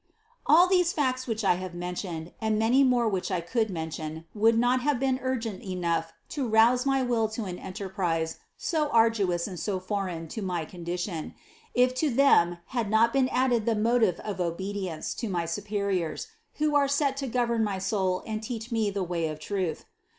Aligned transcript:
All 0.47 0.67
these 0.67 0.91
facts 0.93 1.27
which 1.27 1.43
I 1.43 1.57
have 1.61 1.75
mentioned, 1.75 2.31
and 2.41 2.57
many 2.57 2.83
more 2.83 3.07
which 3.07 3.29
I 3.29 3.39
could 3.39 3.69
mention, 3.69 4.25
would 4.33 4.57
not 4.57 4.81
have 4.81 4.99
been 4.99 5.19
urgent 5.21 5.61
enough 5.61 6.11
to 6.29 6.47
rouse 6.47 6.87
my 6.87 7.03
will 7.03 7.29
to 7.29 7.45
an 7.45 7.59
enterprise 7.59 8.39
so 8.57 8.89
arduous 8.89 9.45
and 9.45 9.59
so 9.59 9.79
foreign 9.79 10.27
to 10.29 10.41
my 10.41 10.65
condition, 10.65 11.35
if 11.75 11.93
to 12.01 12.09
them 12.09 12.57
had 12.73 12.89
not 12.89 13.13
been 13.13 13.29
added 13.29 13.67
the 13.67 13.75
motive 13.75 14.19
of 14.21 14.41
obedience 14.41 15.13
to 15.13 15.29
my 15.29 15.45
superiors, 15.45 16.25
who 16.55 16.75
are 16.75 16.87
set 16.87 17.15
to 17.17 17.27
govern 17.27 17.63
my 17.63 17.77
soul 17.77 18.23
and 18.25 18.41
teach 18.41 18.71
me 18.71 18.89
the 18.89 19.03
way 19.03 19.27
of 19.27 19.37
truth. 19.39 19.85